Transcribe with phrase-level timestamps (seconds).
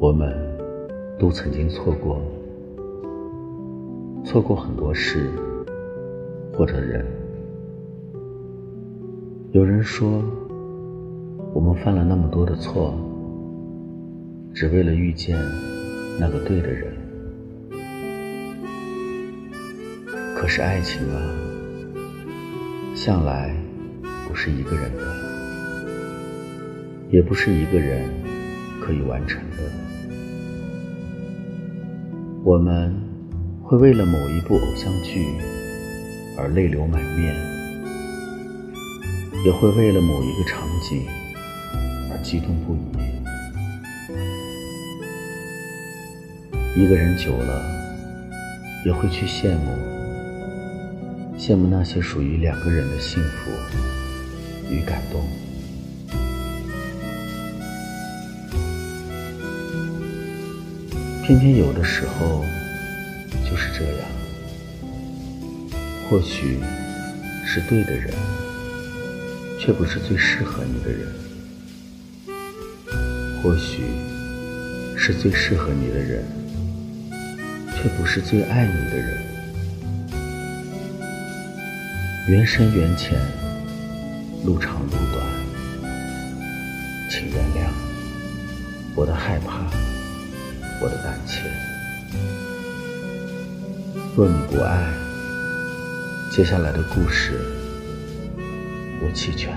[0.00, 0.34] 我们
[1.18, 2.22] 都曾经错过，
[4.24, 5.28] 错过很多事
[6.56, 7.04] 或者人。
[9.52, 10.22] 有人说，
[11.52, 12.94] 我们犯了那么多的错，
[14.54, 15.38] 只为了遇见
[16.18, 16.94] 那个对的人。
[20.34, 21.20] 可是爱情啊，
[22.94, 23.54] 向来
[24.26, 25.02] 不是一个人的，
[27.10, 28.08] 也不是一个人
[28.80, 29.58] 可以完成的。
[32.42, 32.96] 我们
[33.62, 35.26] 会为了某一部偶像剧
[36.38, 37.36] 而泪流满面，
[39.44, 41.06] 也会为了某一个场景
[42.10, 42.78] 而激动不已。
[46.80, 47.62] 一个人久了，
[48.86, 49.76] 也会去羡慕，
[51.38, 53.50] 羡慕那些属于两个人的幸福
[54.70, 55.22] 与感动。
[61.24, 62.44] 偏偏有的时候
[63.48, 64.08] 就是这样，
[66.08, 66.58] 或许
[67.46, 68.12] 是对的人，
[69.60, 71.06] 却不是最适合你的人；
[73.40, 73.84] 或许
[74.96, 76.24] 是最适合你的人，
[77.76, 79.22] 却不是最爱你的人。
[82.28, 83.18] 缘深缘浅，
[84.44, 85.24] 路长路短，
[87.08, 87.70] 请原谅
[88.96, 89.70] 我的害怕。
[90.82, 91.44] 我的丹田，
[94.16, 94.90] 若你不爱，
[96.30, 97.38] 接下来的故事
[99.02, 99.54] 我弃权。